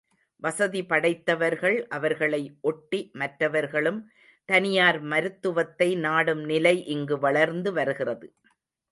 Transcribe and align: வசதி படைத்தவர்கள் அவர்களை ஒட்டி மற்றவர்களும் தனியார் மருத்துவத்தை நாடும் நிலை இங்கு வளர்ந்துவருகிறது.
வசதி 0.35 0.79
படைத்தவர்கள் 0.83 1.75
அவர்களை 1.87 2.39
ஒட்டி 2.61 3.11
மற்றவர்களும் 3.13 3.99
தனியார் 4.49 4.99
மருத்துவத்தை 5.03 5.89
நாடும் 5.97 6.43
நிலை 6.43 6.75
இங்கு 6.85 7.17
வளர்ந்துவருகிறது. 7.17 8.29